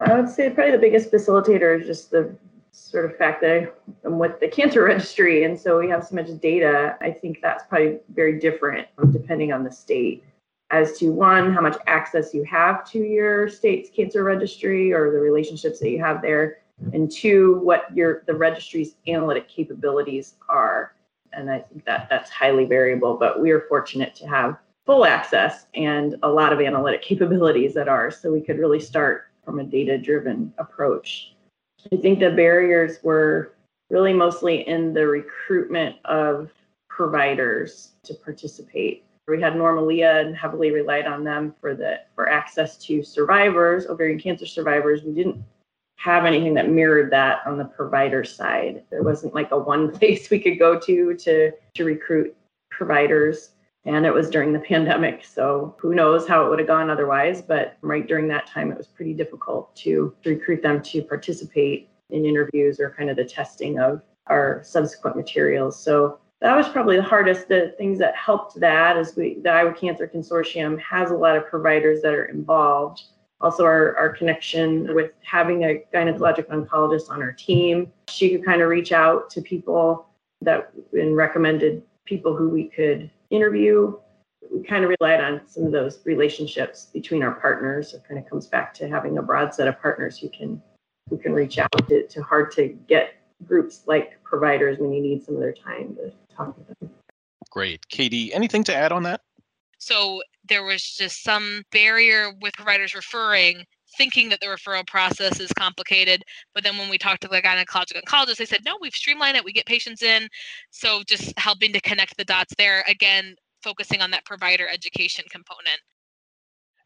I 0.00 0.18
would 0.18 0.30
say 0.30 0.48
probably 0.48 0.72
the 0.72 0.78
biggest 0.78 1.12
facilitator 1.12 1.78
is 1.78 1.86
just 1.86 2.10
the 2.10 2.34
sort 2.72 3.04
of 3.04 3.16
fact 3.16 3.40
that 3.42 3.74
I'm 4.04 4.18
with 4.18 4.40
the 4.40 4.48
cancer 4.48 4.84
registry, 4.84 5.44
and 5.44 5.58
so 5.58 5.78
we 5.78 5.88
have 5.88 6.06
so 6.06 6.14
much 6.14 6.28
data. 6.40 6.96
I 7.00 7.10
think 7.10 7.40
that's 7.42 7.64
probably 7.68 7.98
very 8.14 8.38
different 8.38 8.88
depending 9.12 9.52
on 9.52 9.64
the 9.64 9.72
state 9.72 10.24
as 10.70 10.96
to 10.98 11.10
one, 11.10 11.52
how 11.52 11.60
much 11.60 11.76
access 11.86 12.32
you 12.32 12.44
have 12.44 12.88
to 12.90 12.98
your 12.98 13.48
state's 13.48 13.90
cancer 13.90 14.22
registry 14.22 14.92
or 14.92 15.10
the 15.10 15.18
relationships 15.18 15.80
that 15.80 15.90
you 15.90 15.98
have 16.02 16.22
there, 16.22 16.58
and 16.92 17.10
two, 17.10 17.58
what 17.62 17.94
your 17.94 18.22
the 18.26 18.34
registry's 18.34 18.96
analytic 19.06 19.48
capabilities 19.48 20.36
are. 20.48 20.94
And 21.32 21.50
I 21.50 21.60
think 21.60 21.84
that 21.84 22.08
that's 22.08 22.30
highly 22.30 22.64
variable, 22.64 23.16
but 23.16 23.40
we 23.40 23.50
are 23.50 23.60
fortunate 23.68 24.14
to 24.16 24.26
have 24.26 24.56
full 24.86 25.04
access 25.04 25.66
and 25.74 26.16
a 26.22 26.28
lot 26.28 26.52
of 26.52 26.60
analytic 26.60 27.02
capabilities 27.10 27.76
at 27.76 27.88
ours, 27.88 28.18
so 28.18 28.32
we 28.32 28.40
could 28.40 28.58
really 28.58 28.80
start 28.80 29.26
from 29.44 29.58
a 29.58 29.64
data-driven 29.64 30.52
approach. 30.58 31.34
I 31.92 31.96
think 31.96 32.18
the 32.18 32.30
barriers 32.30 32.98
were 33.02 33.54
really 33.90 34.12
mostly 34.12 34.66
in 34.68 34.94
the 34.94 35.06
recruitment 35.06 35.96
of 36.04 36.50
providers 36.88 37.92
to 38.04 38.14
participate. 38.14 39.04
We 39.26 39.40
had 39.40 39.54
NormaLeah 39.54 40.26
and 40.26 40.36
heavily 40.36 40.70
relied 40.70 41.06
on 41.06 41.24
them 41.24 41.54
for 41.60 41.74
the 41.74 42.00
for 42.14 42.28
access 42.28 42.76
to 42.78 43.02
survivors, 43.02 43.86
ovarian 43.86 44.18
cancer 44.18 44.46
survivors. 44.46 45.02
We 45.02 45.12
didn't 45.12 45.42
have 45.96 46.24
anything 46.24 46.54
that 46.54 46.70
mirrored 46.70 47.12
that 47.12 47.40
on 47.46 47.58
the 47.58 47.64
provider 47.64 48.24
side. 48.24 48.82
There 48.90 49.02
wasn't 49.02 49.34
like 49.34 49.50
a 49.52 49.58
one 49.58 49.92
place 49.98 50.30
we 50.30 50.40
could 50.40 50.58
go 50.58 50.78
to 50.78 51.14
to 51.14 51.52
to 51.74 51.84
recruit 51.84 52.36
providers 52.70 53.50
and 53.86 54.04
it 54.04 54.12
was 54.12 54.28
during 54.28 54.52
the 54.52 54.58
pandemic 54.58 55.24
so 55.24 55.74
who 55.78 55.94
knows 55.94 56.26
how 56.28 56.44
it 56.44 56.50
would 56.50 56.58
have 56.58 56.68
gone 56.68 56.90
otherwise 56.90 57.40
but 57.40 57.76
right 57.82 58.06
during 58.06 58.28
that 58.28 58.46
time 58.46 58.70
it 58.70 58.78
was 58.78 58.86
pretty 58.86 59.14
difficult 59.14 59.74
to 59.74 60.14
recruit 60.24 60.62
them 60.62 60.82
to 60.82 61.02
participate 61.02 61.90
in 62.12 62.24
interviews 62.24 62.80
or 62.80 62.90
kind 62.90 63.10
of 63.10 63.16
the 63.16 63.24
testing 63.24 63.78
of 63.78 64.02
our 64.26 64.60
subsequent 64.62 65.16
materials. 65.16 65.82
So 65.82 66.18
that 66.40 66.56
was 66.56 66.68
probably 66.68 66.96
the 66.96 67.02
hardest 67.02 67.48
the 67.48 67.74
things 67.76 67.98
that 67.98 68.14
helped 68.16 68.58
that 68.60 68.96
is 68.96 69.14
we 69.16 69.38
the 69.42 69.50
iowa 69.50 69.74
cancer 69.74 70.10
consortium 70.12 70.80
has 70.80 71.10
a 71.10 71.16
lot 71.16 71.36
of 71.36 71.46
providers 71.46 72.00
that 72.02 72.14
are 72.14 72.26
involved. 72.26 73.02
Also 73.42 73.64
our, 73.64 73.96
our 73.96 74.10
connection 74.10 74.94
with 74.94 75.12
having 75.22 75.64
a 75.64 75.82
gynecologic 75.94 76.46
oncologist 76.48 77.10
on 77.10 77.22
our 77.22 77.32
team. 77.32 77.90
She 78.08 78.30
could 78.30 78.44
kind 78.44 78.62
of 78.62 78.68
reach 78.68 78.92
out 78.92 79.30
to 79.30 79.42
people 79.42 80.06
that 80.42 80.72
and 80.92 81.16
recommended 81.16 81.82
people 82.06 82.34
who 82.34 82.48
we 82.48 82.64
could 82.64 83.10
interview. 83.30 83.96
We 84.52 84.62
kind 84.62 84.84
of 84.84 84.90
relied 85.00 85.20
on 85.20 85.42
some 85.46 85.64
of 85.64 85.72
those 85.72 86.00
relationships 86.04 86.88
between 86.92 87.22
our 87.22 87.32
partners. 87.32 87.94
It 87.94 88.02
kind 88.06 88.18
of 88.18 88.28
comes 88.28 88.46
back 88.46 88.74
to 88.74 88.88
having 88.88 89.18
a 89.18 89.22
broad 89.22 89.54
set 89.54 89.68
of 89.68 89.80
partners 89.80 90.18
who 90.18 90.28
can 90.28 90.60
who 91.08 91.18
can 91.18 91.32
reach 91.32 91.58
out 91.58 91.70
to, 91.88 92.06
to 92.06 92.22
hard 92.22 92.52
to 92.52 92.68
get 92.88 93.14
groups 93.44 93.82
like 93.86 94.22
providers 94.22 94.78
when 94.78 94.92
you 94.92 95.02
need 95.02 95.24
some 95.24 95.34
of 95.34 95.40
their 95.40 95.52
time 95.52 95.96
to 95.96 96.12
talk 96.34 96.54
to 96.56 96.74
them. 96.80 96.90
Great. 97.50 97.86
Katie, 97.88 98.32
anything 98.32 98.62
to 98.64 98.74
add 98.74 98.92
on 98.92 99.02
that? 99.02 99.22
So 99.78 100.22
there 100.48 100.62
was 100.62 100.82
just 100.82 101.24
some 101.24 101.62
barrier 101.72 102.32
with 102.40 102.54
providers 102.54 102.94
referring 102.94 103.64
thinking 103.96 104.28
that 104.28 104.40
the 104.40 104.46
referral 104.46 104.86
process 104.86 105.40
is 105.40 105.52
complicated. 105.52 106.22
But 106.54 106.64
then 106.64 106.76
when 106.78 106.88
we 106.88 106.98
talked 106.98 107.22
to 107.22 107.28
the 107.28 107.42
gynecologic 107.42 108.02
oncologist, 108.02 108.36
they 108.36 108.44
said, 108.44 108.64
no, 108.64 108.76
we've 108.80 108.94
streamlined 108.94 109.36
it. 109.36 109.44
We 109.44 109.52
get 109.52 109.66
patients 109.66 110.02
in. 110.02 110.28
So 110.70 111.02
just 111.06 111.38
helping 111.38 111.72
to 111.72 111.80
connect 111.80 112.16
the 112.16 112.24
dots 112.24 112.54
there. 112.56 112.84
Again, 112.88 113.34
focusing 113.62 114.00
on 114.00 114.10
that 114.12 114.24
provider 114.24 114.68
education 114.68 115.24
component. 115.30 115.80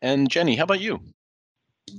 And 0.03 0.31
Jenny, 0.31 0.57
how 0.57 0.65
about 0.65 0.81
you? 0.81 1.01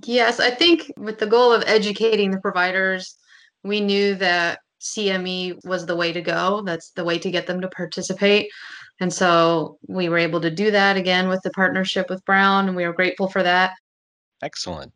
Yes, 0.04 0.40
I 0.40 0.50
think 0.50 0.92
with 0.98 1.20
the 1.20 1.28
goal 1.28 1.52
of 1.52 1.64
educating 1.68 2.32
the 2.32 2.42
providers, 2.42 3.16
we 3.64 3.82
knew 3.82 4.16
that 4.16 4.60
CME 4.82 5.64
was 5.66 5.86
the 5.86 5.96
way 5.96 6.12
to 6.12 6.22
go. 6.22 6.62
That's 6.64 6.92
the 6.92 7.04
way 7.04 7.18
to 7.20 7.32
get 7.32 7.48
them 7.48 7.62
to 7.62 7.68
participate. 7.70 8.50
And 9.00 9.12
so 9.12 9.78
we 9.88 10.10
were 10.10 10.18
able 10.18 10.42
to 10.42 10.52
do 10.52 10.72
that 10.72 10.98
again 10.98 11.28
with 11.28 11.42
the 11.44 11.50
partnership 11.52 12.10
with 12.10 12.24
Brown, 12.26 12.68
and 12.68 12.76
we 12.76 12.86
were 12.86 12.94
grateful 12.94 13.30
for 13.30 13.44
that. 13.44 13.74
Excellent. 14.42 14.92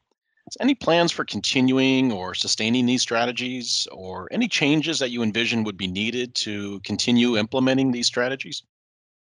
Any 0.60 0.76
plans 0.76 1.12
for 1.12 1.26
continuing 1.26 2.12
or 2.12 2.34
sustaining 2.34 2.86
these 2.86 3.02
strategies, 3.02 3.88
or 3.92 4.28
any 4.32 4.48
changes 4.48 5.00
that 5.00 5.12
you 5.12 5.24
envision 5.24 5.64
would 5.64 5.78
be 5.78 5.88
needed 5.88 6.36
to 6.36 6.80
continue 6.82 7.38
implementing 7.38 7.92
these 7.92 8.08
strategies? 8.08 8.64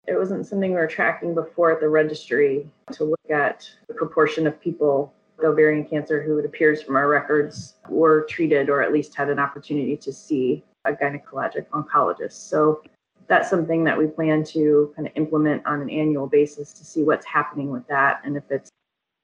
It 0.07 0.17
wasn't 0.17 0.45
something 0.45 0.71
we 0.71 0.75
were 0.75 0.87
tracking 0.87 1.33
before 1.33 1.71
at 1.71 1.79
the 1.79 1.87
registry 1.87 2.67
to 2.91 3.05
look 3.05 3.29
at 3.29 3.69
the 3.87 3.93
proportion 3.93 4.47
of 4.47 4.59
people 4.59 5.13
with 5.37 5.45
ovarian 5.45 5.85
cancer 5.85 6.21
who 6.21 6.37
it 6.39 6.45
appears 6.45 6.81
from 6.81 6.95
our 6.95 7.07
records 7.07 7.75
were 7.89 8.25
treated 8.29 8.69
or 8.69 8.81
at 8.81 8.91
least 8.91 9.15
had 9.15 9.29
an 9.29 9.39
opportunity 9.39 9.95
to 9.97 10.11
see 10.11 10.63
a 10.85 10.91
gynecologic 10.91 11.67
oncologist. 11.69 12.33
So 12.33 12.81
that's 13.27 13.49
something 13.49 13.83
that 13.85 13.97
we 13.97 14.07
plan 14.07 14.43
to 14.43 14.91
kind 14.95 15.07
of 15.07 15.13
implement 15.15 15.65
on 15.65 15.81
an 15.81 15.89
annual 15.89 16.27
basis 16.27 16.73
to 16.73 16.83
see 16.83 17.03
what's 17.03 17.25
happening 17.25 17.71
with 17.71 17.87
that 17.87 18.21
and 18.25 18.35
if 18.35 18.43
it's 18.49 18.69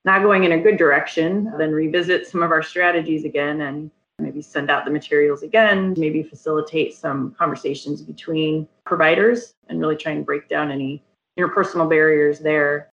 not 0.06 0.24
going 0.24 0.44
in 0.44 0.54
a 0.54 0.60
good 0.60 0.78
direction, 0.78 1.52
then 1.58 1.72
revisit 1.72 2.28
some 2.28 2.42
of 2.42 2.52
our 2.52 2.64
strategies 2.64 3.26
again 3.26 3.62
and 3.62 3.92
maybe 4.18 4.42
send 4.42 4.70
out 4.70 4.86
the 4.86 4.92
materials 4.92 5.44
again, 5.44 5.94
maybe 5.98 6.24
facilitate 6.24 6.94
some 6.94 7.36
conversations 7.38 8.02
between 8.02 8.68
providers 8.86 9.54
and 9.68 9.80
really 9.80 9.96
try 9.96 10.12
and 10.12 10.26
break 10.26 10.48
down 10.50 10.72
any 10.72 11.04
interpersonal 11.38 11.90
barriers 11.90 12.40
there. 12.40 12.90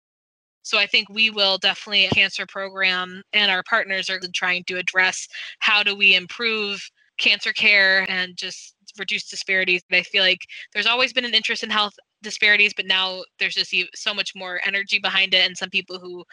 So 0.62 0.78
I 0.78 0.86
think 0.86 1.08
we 1.10 1.30
will 1.30 1.58
definitely 1.58 2.08
cancer 2.08 2.46
program 2.46 3.22
and 3.32 3.50
our 3.50 3.62
partners 3.68 4.08
are 4.08 4.20
trying 4.34 4.64
to 4.64 4.78
address 4.78 5.28
how 5.58 5.82
do 5.82 5.94
we 5.94 6.14
improve 6.14 6.82
cancer 7.18 7.52
care 7.52 8.06
and 8.08 8.36
just 8.36 8.74
reduce 8.98 9.28
disparities. 9.28 9.82
I 9.92 10.02
feel 10.02 10.22
like 10.22 10.40
there's 10.72 10.86
always 10.86 11.12
been 11.12 11.24
an 11.24 11.34
interest 11.34 11.62
in 11.62 11.70
health 11.70 11.94
disparities, 12.22 12.72
but 12.74 12.86
now 12.86 13.22
there's 13.38 13.54
just 13.54 13.74
so 13.94 14.14
much 14.14 14.32
more 14.34 14.60
energy 14.66 14.98
behind 14.98 15.34
it 15.34 15.46
and 15.46 15.56
some 15.56 15.70
people 15.70 15.98
who 15.98 16.24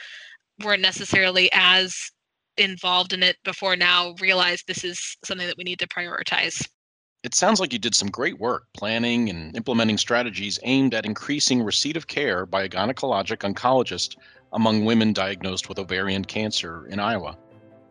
weren't 0.64 0.82
necessarily 0.82 1.50
as 1.54 2.12
involved 2.58 3.14
in 3.14 3.24
it 3.24 3.38
before 3.44 3.76
now 3.76 4.14
realize 4.20 4.64
this 4.68 4.84
is 4.84 5.18
something 5.24 5.48
that 5.48 5.58
we 5.58 5.64
need 5.64 5.80
to 5.80 5.88
prioritize. 5.88 6.68
It 7.24 7.36
sounds 7.36 7.60
like 7.60 7.72
you 7.72 7.80
did 7.80 7.94
some 7.94 8.10
great 8.10 8.40
work 8.40 8.66
planning 8.76 9.30
and 9.30 9.56
implementing 9.56 9.98
strategies 9.98 10.60
aimed 10.64 10.94
at 10.94 11.06
increasing 11.06 11.62
receipt 11.62 11.96
of 11.96 12.08
care 12.08 12.46
by 12.46 12.64
a 12.64 12.70
gynecologic 12.70 13.38
oncologist 13.38 14.16
among 14.54 14.86
women 14.86 15.14
diagnosed 15.14 15.70
with 15.70 15.80
ovarian 15.80 16.26
cancer 16.26 16.88
in 16.88 17.00
Iowa. 17.00 17.38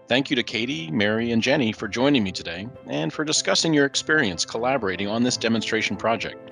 Thank 0.08 0.28
you 0.28 0.36
to 0.36 0.42
Katie, 0.42 0.90
Mary, 0.90 1.30
and 1.30 1.40
Jenny 1.40 1.70
for 1.70 1.86
joining 1.86 2.24
me 2.24 2.32
today 2.32 2.66
and 2.88 3.12
for 3.12 3.24
discussing 3.24 3.72
your 3.72 3.86
experience 3.86 4.44
collaborating 4.44 5.06
on 5.06 5.22
this 5.22 5.36
demonstration 5.36 5.96
project. 5.96 6.50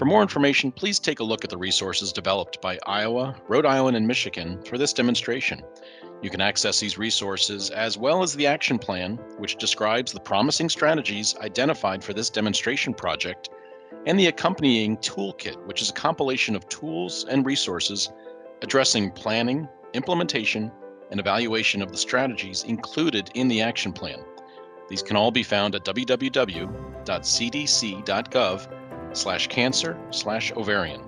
For 0.00 0.06
more 0.06 0.22
information, 0.22 0.72
please 0.72 0.98
take 0.98 1.20
a 1.20 1.24
look 1.24 1.44
at 1.44 1.50
the 1.50 1.58
resources 1.58 2.10
developed 2.10 2.62
by 2.62 2.78
Iowa, 2.86 3.36
Rhode 3.48 3.66
Island, 3.66 3.98
and 3.98 4.08
Michigan 4.08 4.58
for 4.64 4.78
this 4.78 4.94
demonstration. 4.94 5.60
You 6.22 6.30
can 6.30 6.40
access 6.40 6.80
these 6.80 6.96
resources 6.96 7.68
as 7.68 7.98
well 7.98 8.22
as 8.22 8.34
the 8.34 8.46
action 8.46 8.78
plan, 8.78 9.18
which 9.36 9.56
describes 9.56 10.10
the 10.10 10.20
promising 10.20 10.70
strategies 10.70 11.36
identified 11.42 12.02
for 12.02 12.14
this 12.14 12.30
demonstration 12.30 12.94
project, 12.94 13.50
and 14.06 14.18
the 14.18 14.28
accompanying 14.28 14.96
toolkit, 14.96 15.62
which 15.66 15.82
is 15.82 15.90
a 15.90 15.92
compilation 15.92 16.56
of 16.56 16.66
tools 16.70 17.26
and 17.28 17.44
resources 17.44 18.10
addressing 18.62 19.10
planning, 19.10 19.68
implementation, 19.92 20.72
and 21.10 21.20
evaluation 21.20 21.82
of 21.82 21.92
the 21.92 21.98
strategies 21.98 22.64
included 22.64 23.30
in 23.34 23.48
the 23.48 23.60
action 23.60 23.92
plan. 23.92 24.24
These 24.88 25.02
can 25.02 25.16
all 25.16 25.30
be 25.30 25.42
found 25.42 25.74
at 25.74 25.84
www.cdc.gov 25.84 26.40
slash 29.12 29.46
cancer 29.48 29.96
slash 30.10 30.52
ovarian. 30.52 31.02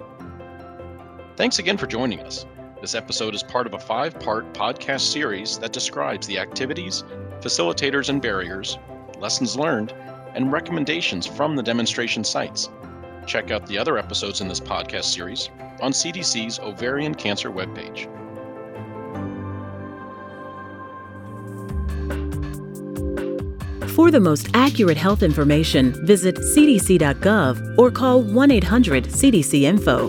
Thanks 1.36 1.58
again 1.58 1.76
for 1.76 1.86
joining 1.86 2.20
us. 2.20 2.46
This 2.80 2.94
episode 2.94 3.34
is 3.34 3.42
part 3.42 3.66
of 3.66 3.74
a 3.74 3.78
five 3.78 4.18
part 4.18 4.52
podcast 4.54 5.00
series 5.00 5.58
that 5.58 5.72
describes 5.72 6.26
the 6.26 6.38
activities, 6.38 7.04
facilitators 7.40 8.08
and 8.08 8.20
barriers, 8.20 8.78
lessons 9.18 9.56
learned, 9.56 9.92
and 10.34 10.52
recommendations 10.52 11.26
from 11.26 11.56
the 11.56 11.62
demonstration 11.62 12.24
sites. 12.24 12.70
Check 13.26 13.50
out 13.50 13.66
the 13.66 13.78
other 13.78 13.98
episodes 13.98 14.40
in 14.40 14.48
this 14.48 14.60
podcast 14.60 15.04
series 15.04 15.50
on 15.80 15.92
CDC's 15.92 16.58
ovarian 16.58 17.14
cancer 17.14 17.50
webpage. 17.50 18.08
For 23.94 24.10
the 24.10 24.20
most 24.20 24.48
accurate 24.54 24.96
health 24.96 25.22
information, 25.22 25.92
visit 26.06 26.36
cdc.gov 26.36 27.78
or 27.78 27.90
call 27.90 28.22
1 28.22 28.50
800 28.50 29.04
CDC 29.04 29.62
Info. 29.62 30.08